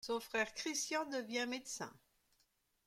Son 0.03 0.19
frère, 0.19 0.51
Christian, 0.55 1.05
devient 1.11 1.45
médecin. 1.47 1.93